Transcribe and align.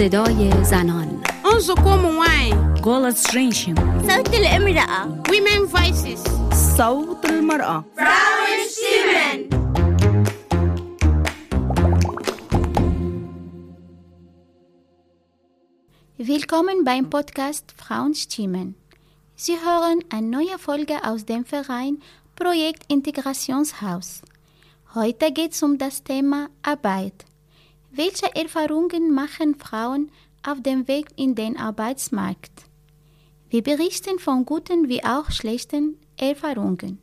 صدای 0.00 0.64
زنان. 0.64 1.22
انظکوم 1.54 2.18
وای 2.18 2.80
گولت 2.82 3.34
رینشن 3.34 3.74
صوت 4.08 4.34
الامرأة 4.34 5.30
ویمن 5.30 5.66
فایسیس 5.72 6.22
صوت 6.76 7.24
المرأة 7.24 7.84
فراون 7.96 8.60
شتیمن 8.70 9.40
Willkommen 16.18 16.84
beim 16.84 17.10
Podcast 17.10 17.66
Frauen 17.76 18.14
stimmen. 18.14 18.76
Sie 19.36 19.58
hören 19.66 19.98
eine 20.08 20.26
neue 20.26 20.58
Folge 20.58 20.96
aus 21.04 21.26
dem 21.26 21.44
Verein 21.44 21.98
Projekt 22.36 22.84
Integrationshaus. 22.88 24.22
Heute 24.94 25.30
geht 25.30 25.52
es 25.52 25.62
um 25.62 25.76
das 25.76 26.02
Thema 26.02 26.48
Arbeit. 26.62 27.29
Welche 27.92 28.32
Erfahrungen 28.36 29.12
machen 29.12 29.56
Frauen 29.56 30.12
auf 30.46 30.62
dem 30.62 30.86
Weg 30.86 31.08
in 31.16 31.34
den 31.34 31.56
Arbeitsmarkt? 31.56 32.52
Wir 33.48 33.64
berichten 33.64 34.20
von 34.20 34.44
guten 34.44 34.88
wie 34.88 35.02
auch 35.02 35.32
schlechten 35.32 35.98
Erfahrungen, 36.16 37.00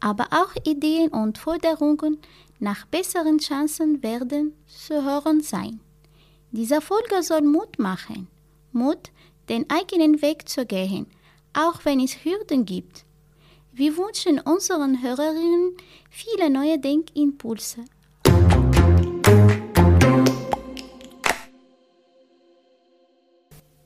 aber 0.00 0.26
auch 0.30 0.54
Ideen 0.66 1.08
und 1.08 1.38
Forderungen 1.38 2.18
nach 2.58 2.84
besseren 2.86 3.38
Chancen 3.38 4.02
werden 4.02 4.52
zu 4.66 5.02
hören 5.02 5.40
sein. 5.40 5.80
Diese 6.50 6.82
Folge 6.82 7.22
soll 7.22 7.40
Mut 7.40 7.78
machen. 7.78 8.28
Mut, 8.70 9.10
den 9.48 9.70
eigenen 9.70 10.20
Weg 10.20 10.46
zu 10.46 10.66
gehen, 10.66 11.06
auch 11.54 11.86
wenn 11.86 12.00
es 12.00 12.22
Hürden 12.22 12.66
gibt. 12.66 13.06
Wir 13.72 13.96
wünschen 13.96 14.40
unseren 14.40 15.02
Hörerinnen 15.02 15.74
viele 16.10 16.50
neue 16.50 16.78
Denkimpulse. 16.78 17.86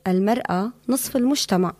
المرأة 0.06 0.72
نصف 0.88 1.16
المجتمع. 1.16 1.74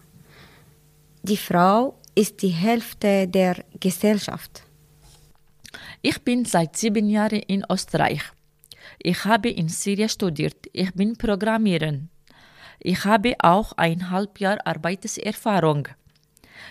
Die 1.24 1.36
Frau 1.36 1.98
ist 2.14 2.42
die 2.42 2.48
Hälfte 2.48 3.28
der 3.28 3.64
Gesellschaft. 3.78 4.64
Ich 6.02 6.20
bin 6.22 6.44
seit 6.44 6.76
sieben 6.76 7.08
Jahren 7.08 7.42
in 7.46 7.64
Österreich. 7.70 8.22
Ich 8.98 9.24
habe 9.24 9.50
in 9.50 9.68
Syrien 9.68 10.08
studiert. 10.08 10.66
Ich 10.72 10.92
bin 10.94 11.16
Programmiererin. 11.16 12.08
Ich 12.80 13.04
habe 13.04 13.36
auch 13.38 13.72
eineinhalb 13.76 14.40
Jahre 14.40 14.66
Arbeitserfahrung. 14.66 15.88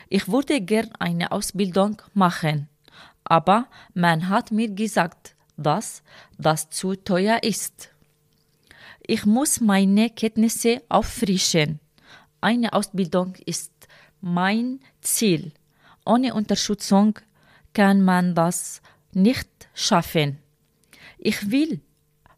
Ich 0.10 0.28
würde 0.28 0.60
gern 0.62 0.90
eine 1.00 1.32
Ausbildung 1.32 2.02
machen, 2.14 2.68
aber 3.24 3.68
man 3.94 4.28
hat 4.28 4.52
mir 4.52 4.70
gesagt, 4.70 5.36
dass 5.56 6.04
das 6.38 6.70
zu 6.70 6.96
teuer 6.96 7.40
ist. 7.44 7.90
Ich 9.09 9.25
muss 9.25 9.61
meine 9.61 10.11
Kenntnisse 10.11 10.83
auffrischen. 10.89 11.79
Eine 12.41 12.73
Ausbildung 12.73 13.35
ist 13.47 13.73
mein 14.21 14.81
Ziel. 15.01 15.53
Ohne 16.05 16.35
Unterstützung 16.35 17.17
kann 17.73 18.03
man 18.03 18.35
das 18.35 18.83
nicht 19.13 19.49
schaffen. 19.75 20.39
Ich 21.19 21.53
will 21.53 21.81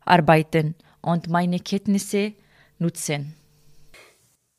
arbeiten 0.05 0.75
und 1.01 1.31
meine 1.31 1.59
Kenntnisse 1.59 2.35
nutzen. 2.79 3.35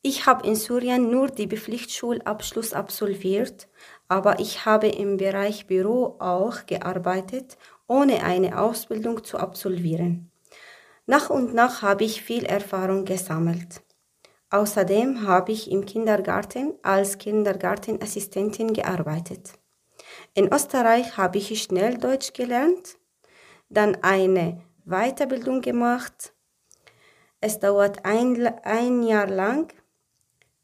Ich 0.02 0.26
habe 0.26 0.48
in 0.48 0.56
Syrien 0.56 1.12
nur 1.12 1.28
die 1.28 1.46
Pflichtschulabschluss 1.46 2.72
absolviert, 2.72 3.68
aber 4.08 4.40
ich 4.40 4.64
habe 4.64 4.88
im 4.88 5.16
Bereich 5.16 5.68
Büro 5.68 6.16
auch 6.18 6.66
gearbeitet, 6.66 7.56
ohne 7.86 8.24
eine 8.24 8.58
Ausbildung 8.58 9.22
zu 9.22 9.38
absolvieren. 9.38 10.29
Nach 11.10 11.28
und 11.28 11.54
nach 11.54 11.82
habe 11.82 12.04
ich 12.04 12.22
viel 12.22 12.44
Erfahrung 12.44 13.04
gesammelt. 13.04 13.82
Außerdem 14.50 15.26
habe 15.26 15.50
ich 15.50 15.68
im 15.68 15.84
Kindergarten 15.84 16.74
als 16.84 17.18
Kindergartenassistentin 17.18 18.72
gearbeitet. 18.72 19.54
In 20.34 20.52
Österreich 20.54 21.16
habe 21.16 21.38
ich 21.38 21.60
schnell 21.64 21.98
Deutsch 21.98 22.32
gelernt, 22.32 22.96
dann 23.68 23.96
eine 24.02 24.62
Weiterbildung 24.84 25.62
gemacht. 25.62 26.32
Es 27.40 27.58
dauert 27.58 28.04
ein, 28.04 28.46
ein 28.62 29.02
Jahr 29.02 29.26
lang. 29.26 29.72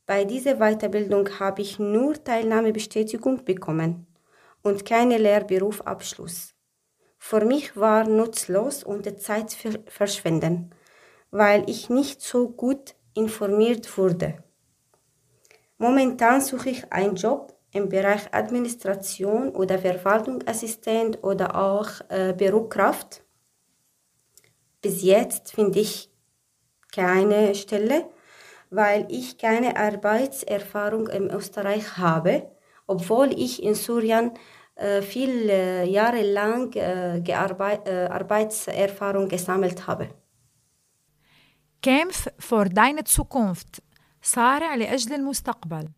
Bei 0.07 0.25
dieser 0.25 0.59
Weiterbildung 0.61 1.41
habe 1.41 1.63
ich 1.63 1.81
nur 1.81 2.23
Teilnahmebestätigung 2.23 3.45
bekommen 3.45 4.07
und 4.63 4.85
keine 4.85 5.19
Lehrberufabschluss. 5.19 6.56
Für 7.29 7.45
mich 7.45 7.77
war 7.77 8.05
nutzlos 8.07 8.85
und 8.85 9.21
Zeit 9.21 9.53
ver- 9.53 9.83
verschwenden, 9.89 10.71
weil 11.33 11.69
ich 11.69 11.91
nicht 11.91 12.23
so 12.23 12.49
gut 12.49 12.95
informiert 13.15 13.99
wurde. 13.99 14.45
Momentan 15.77 16.41
suche 16.41 16.71
ich 16.71 16.93
einen 16.93 17.17
Job 17.17 17.59
im 17.73 17.89
Bereich 17.89 18.33
Administration 18.33 19.49
oder 19.49 19.81
Verwaltungsassistent 19.81 21.25
oder 21.25 21.57
auch 21.57 21.89
äh, 22.11 22.33
Bürokraft. 22.33 23.25
Bis 24.81 25.03
jetzt 25.03 25.51
finde 25.51 25.81
ich 25.81 26.09
keine 26.93 27.57
Stelle, 27.57 28.09
weil 28.71 29.05
ich 29.11 29.37
keine 29.37 29.77
Arbeitserfahrung 29.77 31.09
in 31.09 31.29
Österreich 31.29 31.97
habe, 31.99 32.49
obwohl 32.87 33.33
ich 33.33 33.65
in 33.65 33.75
Syrien 33.75 34.31
viele 35.02 35.86
Jahre 35.86 36.24
lang 36.24 36.74
äh, 36.76 37.22
gearbeit, 37.22 37.88
äh, 37.88 38.08
Arbeitserfahrung 38.08 39.28
gesammelt 39.28 39.88
habe. 39.88 40.08
كامف 41.82 42.30
فور 42.40 42.68
داين 42.68 43.04
Zukunft 43.06 43.82
صارع 44.22 44.76
لأجل 44.76 45.14
المستقبل 45.14 45.90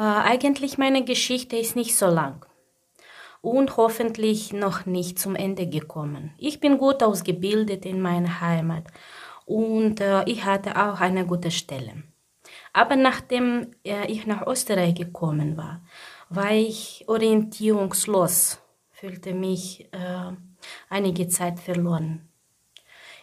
Äh, 0.00 0.02
eigentlich 0.02 0.78
meine 0.78 1.04
Geschichte 1.04 1.56
ist 1.56 1.76
nicht 1.76 1.94
so 1.94 2.06
lang 2.06 2.46
und 3.42 3.76
hoffentlich 3.76 4.50
noch 4.50 4.86
nicht 4.86 5.18
zum 5.18 5.34
Ende 5.36 5.66
gekommen. 5.66 6.32
Ich 6.38 6.58
bin 6.58 6.78
gut 6.78 7.02
ausgebildet 7.02 7.84
in 7.84 8.00
meiner 8.00 8.40
Heimat 8.40 8.84
und 9.44 10.00
äh, 10.00 10.24
ich 10.24 10.46
hatte 10.46 10.70
auch 10.82 11.00
eine 11.00 11.26
gute 11.26 11.50
Stelle. 11.50 11.92
Aber 12.75 12.97
nachdem 12.97 13.71
äh, 13.85 14.05
ich 14.11 14.27
nach 14.27 14.45
Österreich 14.45 14.95
gekommen 14.95 15.55
war, 15.55 15.81
war 16.27 16.51
ich 16.51 17.05
orientierungslos, 17.07 18.59
fühlte 18.91 19.33
mich 19.33 19.87
äh, 19.93 20.33
einige 20.89 21.29
Zeit 21.29 21.57
verloren. 21.61 22.27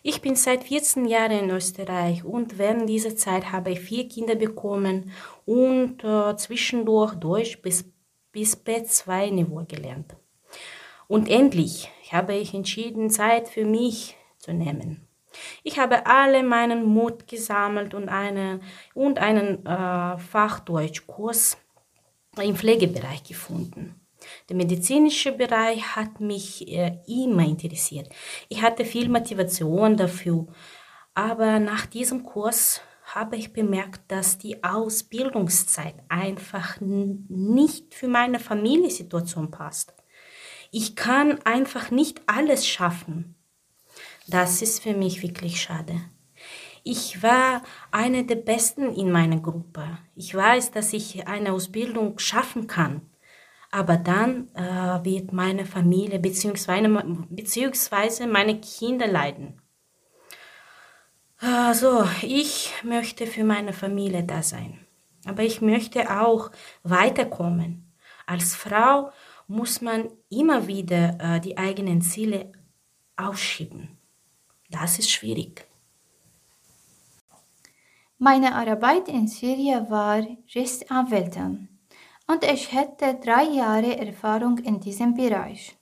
Ich 0.02 0.22
bin 0.22 0.36
seit 0.36 0.64
14 0.64 1.04
Jahren 1.04 1.32
in 1.32 1.50
Österreich 1.50 2.24
und 2.24 2.56
während 2.56 2.88
dieser 2.88 3.14
Zeit 3.14 3.52
habe 3.52 3.72
ich 3.72 3.80
vier 3.80 4.08
Kinder 4.08 4.36
bekommen 4.36 5.12
und 5.44 6.02
äh, 6.02 6.34
zwischendurch 6.38 7.12
Deutsch 7.16 7.60
bis, 7.60 7.84
bis 8.32 8.56
B2-Niveau 8.56 9.66
gelernt. 9.68 10.16
Und 11.08 11.28
endlich 11.28 11.90
habe 12.10 12.34
ich 12.36 12.54
entschieden, 12.54 13.10
Zeit 13.10 13.48
für 13.48 13.66
mich 13.66 14.16
zu 14.38 14.54
nehmen. 14.54 15.06
Ich 15.62 15.78
habe 15.78 16.06
alle 16.06 16.42
meinen 16.42 16.84
Mut 16.84 17.26
gesammelt 17.26 17.94
und 17.94 18.08
einen, 18.08 18.62
und 18.94 19.18
einen 19.18 19.64
äh, 19.66 20.18
Fachdeutschkurs 20.18 21.56
im 22.40 22.56
Pflegebereich 22.56 23.24
gefunden. 23.24 24.00
Der 24.48 24.56
medizinische 24.56 25.32
Bereich 25.32 25.96
hat 25.96 26.20
mich 26.20 26.68
äh, 26.68 26.98
immer 27.06 27.44
interessiert. 27.44 28.08
Ich 28.48 28.62
hatte 28.62 28.84
viel 28.84 29.08
Motivation 29.08 29.96
dafür, 29.96 30.46
aber 31.14 31.58
nach 31.58 31.86
diesem 31.86 32.24
Kurs 32.24 32.80
habe 33.14 33.36
ich 33.36 33.52
bemerkt, 33.52 34.00
dass 34.08 34.38
die 34.38 34.62
Ausbildungszeit 34.64 35.94
einfach 36.08 36.78
nicht 36.80 37.94
für 37.94 38.08
meine 38.08 38.38
Familiensituation 38.38 39.50
passt. 39.50 39.94
Ich 40.70 40.96
kann 40.96 41.42
einfach 41.42 41.90
nicht 41.90 42.22
alles 42.26 42.66
schaffen. 42.66 43.34
Das 44.28 44.62
ist 44.62 44.82
für 44.82 44.94
mich 44.94 45.22
wirklich 45.22 45.60
schade. 45.60 46.00
Ich 46.84 47.22
war 47.22 47.62
eine 47.92 48.24
der 48.24 48.36
Besten 48.36 48.92
in 48.94 49.10
meiner 49.12 49.40
Gruppe. 49.40 49.98
Ich 50.16 50.34
weiß, 50.34 50.72
dass 50.72 50.92
ich 50.92 51.26
eine 51.28 51.52
Ausbildung 51.52 52.18
schaffen 52.18 52.66
kann. 52.66 53.02
Aber 53.70 53.96
dann 53.96 54.48
äh, 54.54 55.04
wird 55.04 55.32
meine 55.32 55.64
Familie 55.64 56.18
bzw. 56.18 56.88
beziehungsweise 57.30 58.26
meine 58.26 58.60
Kinder 58.60 59.06
leiden. 59.06 59.62
Also, 61.38 62.04
ich 62.22 62.72
möchte 62.84 63.26
für 63.26 63.44
meine 63.44 63.72
Familie 63.72 64.24
da 64.24 64.42
sein. 64.42 64.86
Aber 65.24 65.42
ich 65.42 65.60
möchte 65.60 66.20
auch 66.20 66.50
weiterkommen. 66.82 67.92
Als 68.26 68.54
Frau 68.54 69.10
muss 69.46 69.80
man 69.80 70.10
immer 70.28 70.66
wieder 70.66 71.18
äh, 71.20 71.40
die 71.40 71.56
eigenen 71.56 72.02
Ziele 72.02 72.52
aufschieben. 73.16 73.98
Das 74.72 74.98
ist 74.98 75.10
schwierig. 75.10 75.66
Meine 78.18 78.54
Arbeit 78.54 79.08
in 79.08 79.28
Syrien 79.28 79.90
war 79.90 80.26
Rechtsanwältin 80.54 81.68
und 82.26 82.42
ich 82.44 82.72
hatte 82.72 83.18
drei 83.22 83.44
Jahre 83.44 83.98
Erfahrung 83.98 84.58
in 84.58 84.80
diesem 84.80 85.14
Bereich. 85.14 85.76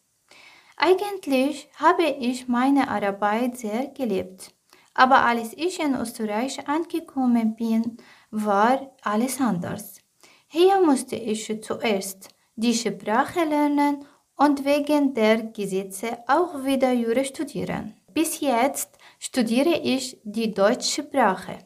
Eigentlich 0.77 1.69
habe 1.77 2.05
ich 2.05 2.49
meine 2.49 2.89
Arbeit 2.89 3.59
sehr 3.59 3.89
geliebt. 3.89 4.53
Aber 4.95 5.25
als 5.25 5.53
ich 5.53 5.79
in 5.79 5.95
Österreich 5.95 6.67
angekommen 6.67 7.55
bin, 7.55 7.99
war 8.31 8.97
alles 9.03 9.41
anders. 9.41 10.01
Hier 10.49 10.81
musste 10.85 11.17
ich 11.17 11.63
zuerst 11.63 12.29
die 12.57 12.75
Sprache 12.75 13.45
lernen 13.45 14.05
und 14.37 14.65
wegen 14.65 15.15
der 15.15 15.45
Gesetze 15.45 16.19
auch 16.27 16.65
wieder 16.65 16.93
Jura 16.93 17.23
studieren. 17.25 18.00
Bis 18.13 18.41
jetzt 18.41 18.99
studiere 19.19 19.79
ich 19.79 20.19
die 20.25 20.53
deutsche 20.53 21.03
Sprache. 21.03 21.59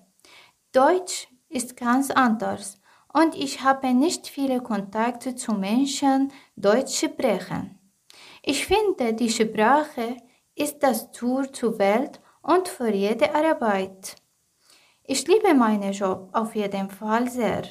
Deutsch 0.73 1.29
ist 1.49 1.76
ganz 1.76 2.11
anders 2.11 2.81
und 3.12 3.35
ich 3.35 3.62
habe 3.62 3.94
nicht 3.94 4.26
viele 4.26 4.61
Kontakte 4.61 5.35
zu 5.37 5.52
Menschen, 5.55 6.32
Deutsch 6.56 6.99
sprechen. 6.99 7.79
Ich 8.43 8.67
finde, 8.67 9.14
die 9.14 9.31
Sprache 9.31 10.17
ist 10.55 10.82
das 10.82 11.12
Tour 11.12 11.50
zur 11.52 11.79
Welt 11.79 12.20
und 12.43 12.69
für 12.69 12.91
jede 12.91 13.35
Arbeit. 13.35 14.17
Ich 15.05 15.26
liebe 15.26 15.55
meinen 15.55 15.93
Job 15.93 16.29
auf 16.32 16.55
jeden 16.55 16.91
Fall 16.91 17.31
sehr 17.31 17.62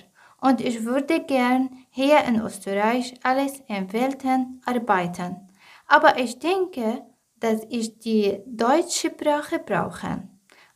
und 0.42 0.62
ich 0.62 0.84
würde 0.84 1.22
gern 1.22 1.86
hier 1.90 2.24
in 2.24 2.42
Österreich 2.42 3.14
alles 3.24 3.62
in 3.68 3.92
Welten 3.94 4.62
arbeiten. 4.66 5.50
Aber 5.88 6.18
ich 6.18 6.40
denke, 6.40 7.04
dass 7.44 7.60
ich 7.70 8.00
die 8.00 8.40
deutsche 8.46 9.10
Sprache 9.12 9.60
brauche. 9.60 10.12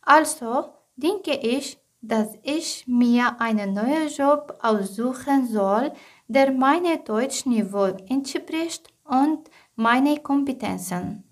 Also 0.02 0.52
denke 0.96 1.34
ich, 1.54 1.78
dass 2.02 2.28
ich 2.42 2.84
mir 2.86 3.40
einen 3.40 3.72
neuen 3.72 4.08
Job 4.08 4.58
aussuchen 4.60 5.48
soll, 5.48 5.92
der 6.28 6.52
meine 6.52 6.98
Deutschniveau 6.98 7.86
entspricht 8.14 8.84
und 9.04 9.48
meine 9.76 10.20
Kompetenzen. 10.20 11.24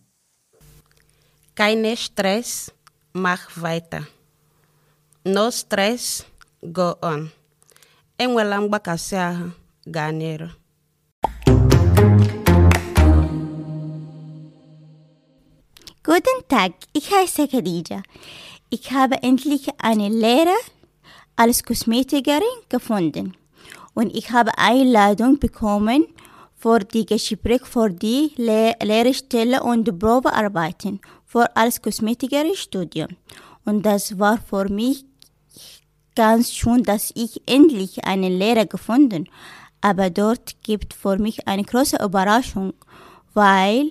Keine 1.54 1.96
Stress, 1.96 2.72
mach 3.12 3.44
weiter. 3.60 4.06
No 5.24 5.50
stress, 5.50 6.24
go 6.62 6.94
on. 7.02 7.30
Enwela 8.18 8.60
mgbakasị 8.60 9.16
ahụ, 9.28 9.46
gaa 9.94 10.10
n'iru. 10.18 10.48
Guten 16.06 16.46
Tag, 16.46 16.72
ich 16.92 17.10
heiße 17.10 17.48
Khadija. 17.48 18.00
Ich 18.70 18.92
habe 18.92 19.24
endlich 19.24 19.66
eine 19.78 20.08
Lehre 20.08 20.54
als 21.34 21.64
Kosmetikerin 21.64 22.42
gefunden 22.68 23.36
und 23.92 24.14
ich 24.14 24.30
habe 24.30 24.56
Einladung 24.56 25.40
bekommen 25.40 26.06
für 26.54 26.78
die 26.78 27.06
Gespräch 27.06 27.62
für 27.64 27.90
die 27.90 28.30
Le 28.36 28.74
Lehrstelle 28.80 29.64
und 29.64 29.98
Probearbeiten 29.98 31.00
für 31.24 31.56
als 31.56 31.82
Kosmetikerin-Studium. 31.82 33.08
Und 33.64 33.82
das 33.84 34.16
war 34.16 34.38
für 34.38 34.68
mich 34.68 35.04
ganz 36.14 36.52
schön, 36.52 36.84
dass 36.84 37.10
ich 37.16 37.42
endlich 37.46 38.04
eine 38.04 38.28
Lehre 38.28 38.68
gefunden. 38.68 39.28
Aber 39.80 40.10
dort 40.10 40.62
gibt 40.62 40.94
für 40.94 41.18
mich 41.18 41.48
eine 41.48 41.64
große 41.64 41.96
Überraschung, 42.00 42.74
weil 43.34 43.90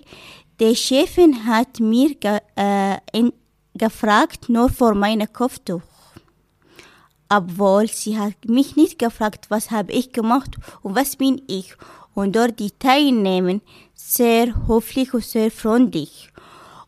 die 0.59 0.75
Chefin 0.75 1.45
hat 1.45 1.79
mir 1.79 2.15
ge 2.15 2.39
äh, 2.55 2.97
in, 3.11 3.33
gefragt 3.73 4.49
nur 4.49 4.69
vor 4.69 4.95
meinem 4.95 5.31
Kopftuch. 5.31 5.81
Obwohl 7.29 7.87
sie 7.87 8.17
hat 8.17 8.45
mich 8.47 8.75
nicht 8.75 8.99
gefragt, 8.99 9.47
was 9.49 9.71
habe 9.71 9.91
ich 9.91 10.11
gemacht 10.11 10.55
und 10.81 10.95
was 10.95 11.15
bin 11.15 11.41
ich. 11.47 11.75
Und 12.13 12.35
dort 12.35 12.59
die 12.59 12.71
Teilnehmer 12.71 13.59
sehr 13.93 14.67
höflich 14.67 15.13
und 15.13 15.25
sehr 15.25 15.51
freundlich. 15.51 16.29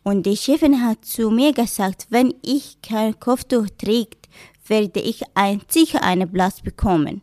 Und 0.03 0.25
die 0.25 0.37
Chefin 0.37 0.85
hat 0.85 1.03
zu 1.03 1.29
mir 1.29 1.51
gesagt, 1.51 2.07
wenn 2.09 2.33
ich 2.41 2.81
kein 2.81 3.19
Kopftuch 3.19 3.67
trägt, 3.77 4.29
werde 4.65 5.01
ich 5.01 5.23
ein, 5.33 5.61
sicher 5.67 6.01
einen 6.03 6.31
Platz 6.31 6.61
bekommen. 6.61 7.21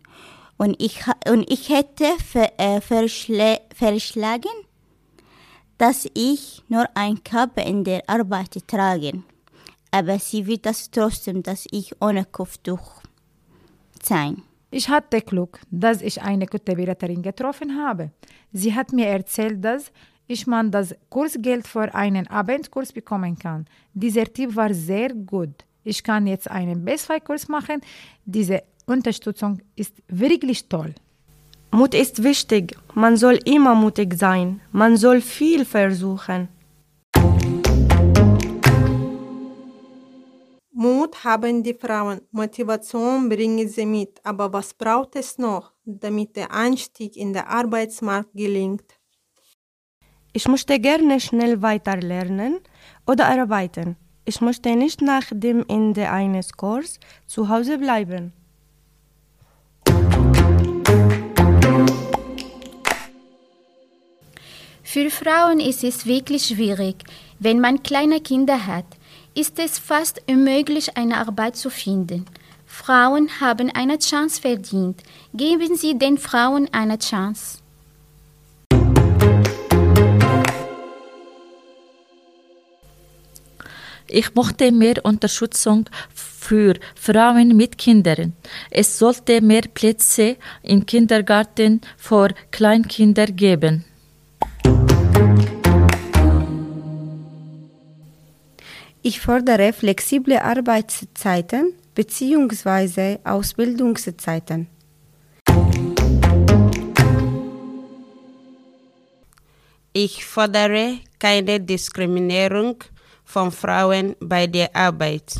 Und 0.58 0.81
ich, 0.82 1.00
und 1.26 1.50
ich 1.50 1.70
hätte 1.70 2.06
ver, 2.23 2.52
äh, 2.58 2.81
verschla 2.81 3.58
verschlagen, 3.75 4.52
dass 5.79 6.09
ich 6.15 6.62
nur 6.69 6.87
ein 6.94 7.23
Kappe 7.23 7.62
in 7.62 7.85
der 7.85 8.03
Arbeit 8.09 8.67
trage. 8.67 9.23
Aber 9.91 10.19
sie 10.19 10.47
wird 10.47 10.67
das 10.67 10.91
trotzdem, 10.91 11.43
dass 11.43 11.67
ich 11.71 11.94
ohne 12.00 12.25
Kopftuch 12.25 13.03
sein. 14.03 14.43
Ich 14.71 14.88
hatte 14.88 15.21
Glück, 15.21 15.61
dass 15.71 16.03
ich 16.03 16.21
eine 16.21 16.47
gute 16.47 16.75
Beraterin 16.75 17.23
getroffen 17.23 17.76
habe. 17.76 18.11
Sie 18.53 18.75
hat 18.75 18.93
mir 18.93 19.06
erzählt, 19.06 19.65
dass 19.65 19.93
ich 20.26 20.47
man 20.47 20.71
das 20.71 20.94
Kursgeld 21.11 21.67
für 21.67 21.94
einen 21.94 22.27
Abendkurs 22.27 22.93
bekommen 22.93 23.38
kann. 23.38 23.67
Dieser 23.93 24.25
Tipp 24.25 24.56
war 24.56 24.73
sehr 24.75 25.11
gut. 25.11 25.65
Ich 25.85 26.03
kann 26.03 26.27
jetzt 26.27 26.50
einen 26.50 26.85
B2-Kurs 26.85 27.49
machen. 27.49 27.82
Diese 28.25 28.62
Unterstützung 28.87 29.61
ist 29.77 30.03
wirklich 30.09 30.69
toll. 30.69 30.94
Mut 31.75 31.93
ist 31.93 32.23
wichtig. 32.23 32.76
Man 32.94 33.17
soll 33.17 33.41
immer 33.44 33.75
mutig 33.75 34.15
sein. 34.15 34.61
Man 34.71 34.97
soll 34.97 35.21
viel 35.21 35.65
versuchen. 35.65 36.49
Mut 40.71 41.25
haben 41.25 41.65
die 41.65 41.75
Frauen, 41.75 42.21
Motivation 42.31 43.29
bringen 43.29 43.69
sie 43.69 43.87
mit, 43.87 44.21
aber 44.23 44.53
was 44.53 44.73
braucht 44.73 45.17
es 45.17 45.37
noch, 45.37 45.73
damit 45.85 46.37
der 46.37 46.53
Einstieg 46.53 47.17
in 47.17 47.32
den 47.32 47.43
Arbeitsmarkt 47.43 48.32
gelingt? 48.35 48.88
Ich 50.32 50.47
möchte 50.47 50.79
gerne 50.79 51.19
schnell 51.19 51.61
weiterlernen 51.61 52.61
oder 53.05 53.27
arbeiten. 53.27 53.97
Ich 54.25 54.41
möchte 54.41 54.77
nicht 54.77 55.03
nach 55.03 55.27
dem 55.32 55.65
Ende 55.67 56.09
eines 56.09 56.53
Kurses 56.53 57.00
zu 57.27 57.49
Hause 57.49 57.79
bleiben. 57.79 58.32
Für 64.94 65.11
Frauen 65.11 65.58
ist 65.58 65.82
es 65.82 66.06
wirklich 66.06 66.44
schwierig. 66.44 66.94
Wenn 67.41 67.58
man 67.58 67.82
kleine 67.82 68.20
Kinder 68.20 68.64
hat, 68.64 68.85
ist 69.35 69.58
es 69.58 69.76
fast 69.76 70.23
unmöglich, 70.29 70.96
eine 70.96 71.17
Arbeit 71.19 71.56
zu 71.56 71.69
finden. 71.69 72.26
Frauen 72.64 73.29
haben 73.41 73.73
eine 73.75 73.99
Chance 73.99 74.41
verdient. 74.41 75.02
Geben 75.35 75.75
Sie 75.75 75.99
den 75.99 76.17
Frauen 76.17 76.69
eine 76.70 76.96
Chance. 76.96 77.58
Ich 84.06 84.32
möchte 84.36 84.70
mehr 84.70 85.05
Unterstützung 85.05 85.91
für 86.15 86.74
Frauen 86.94 87.56
mit 87.56 87.79
Kindern. 87.79 88.32
Es 88.70 88.96
sollte 88.96 89.41
mehr 89.41 89.63
Plätze 89.63 90.36
im 90.63 90.86
Kindergarten 90.86 91.81
für 91.96 92.29
Kleinkinder 92.53 93.27
geben. 93.27 93.84
Ich 99.06 99.20
fordere 99.20 99.75
flexible 99.75 100.39
Arbeitszeiten 100.39 101.75
bzw. 101.94 103.19
Ausbildungszeiten. 103.23 104.67
Ich 109.93 110.25
fordere 110.25 111.01
keine 111.19 111.61
Diskriminierung 111.61 112.82
von 113.27 113.53
Frauen 113.53 114.17
bei 114.20 114.46
der 114.46 114.75
Arbeit. 114.75 115.34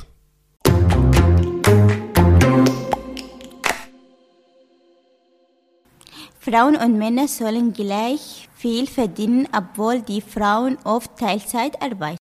Frauen 6.39 6.77
und 6.77 6.99
Männer 6.99 7.29
sollen 7.29 7.73
gleich 7.73 8.47
viel 8.55 8.87
verdienen, 8.87 9.49
obwohl 9.57 10.03
die 10.03 10.21
Frauen 10.21 10.77
oft 10.85 11.19
Teilzeit 11.19 11.81
arbeiten. 11.81 12.24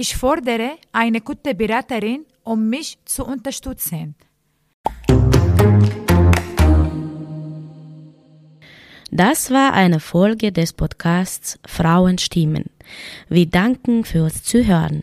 Ich 0.00 0.14
fordere 0.14 0.76
eine 0.92 1.20
gute 1.20 1.56
Beraterin, 1.56 2.24
um 2.44 2.68
mich 2.70 2.98
zu 3.04 3.24
unterstützen. 3.24 4.14
Das 9.10 9.50
war 9.50 9.72
eine 9.72 9.98
Folge 9.98 10.52
des 10.52 10.72
Podcasts 10.72 11.58
Frauenstimmen. 11.66 12.66
Wir 13.28 13.46
danken 13.46 14.04
fürs 14.04 14.44
Zuhören. 14.44 15.02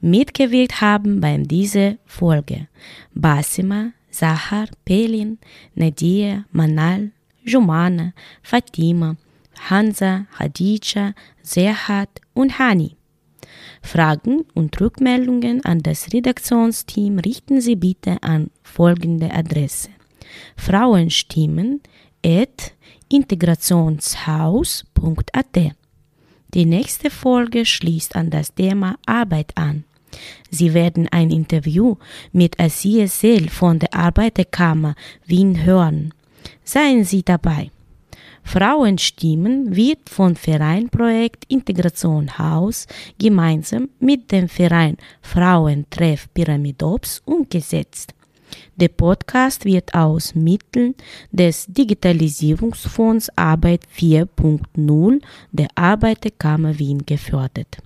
Mitgewirkt 0.00 0.80
haben 0.80 1.20
bei 1.20 1.36
dieser 1.36 1.96
Folge 2.06 2.68
Basima, 3.12 3.90
Sahar, 4.10 4.68
Pelin, 4.86 5.36
Nadia, 5.74 6.46
Manal, 6.52 7.10
Jumana, 7.44 8.14
Fatima, 8.42 9.16
Hansa, 9.68 10.24
Hadija, 10.38 11.12
Serhat 11.42 12.22
und 12.32 12.58
Hani. 12.58 12.95
Fragen 13.82 14.44
und 14.54 14.80
Rückmeldungen 14.80 15.64
an 15.64 15.80
das 15.80 16.12
Redaktionsteam 16.12 17.18
richten 17.18 17.60
Sie 17.60 17.76
bitte 17.76 18.22
an 18.22 18.50
folgende 18.62 19.32
Adresse: 19.32 19.90
Frauenstimmen 20.56 21.80
integrationshaus.at. 23.08 25.72
Die 26.54 26.64
nächste 26.64 27.10
Folge 27.10 27.64
schließt 27.64 28.14
an 28.16 28.30
das 28.30 28.52
Thema 28.54 28.98
Arbeit 29.06 29.52
an. 29.56 29.84
Sie 30.50 30.74
werden 30.74 31.08
ein 31.10 31.30
Interview 31.30 31.96
mit 32.32 32.58
Asia 32.58 33.06
Seel 33.06 33.48
von 33.50 33.78
der 33.78 33.94
Arbeiterkammer 33.94 34.96
Wien 35.26 35.64
hören. 35.64 36.12
Seien 36.64 37.04
Sie 37.04 37.22
dabei. 37.22 37.70
Frauenstimmen 38.46 39.74
wird 39.74 40.08
von 40.08 40.36
Vereinprojekt 40.36 41.44
Integration 41.48 42.38
Haus 42.38 42.86
gemeinsam 43.18 43.88
mit 43.98 44.30
dem 44.30 44.48
Verein 44.48 44.96
Frauentreff 45.20 46.32
Pyramidops 46.32 47.22
umgesetzt. 47.24 48.14
Der 48.76 48.88
Podcast 48.88 49.64
wird 49.64 49.92
aus 49.94 50.36
Mitteln 50.36 50.94
des 51.32 51.66
Digitalisierungsfonds 51.66 53.30
Arbeit 53.34 53.80
4.0 53.94 55.20
der 55.50 55.68
Arbeiterkammer 55.74 56.78
Wien 56.78 57.04
gefördert. 57.04 57.78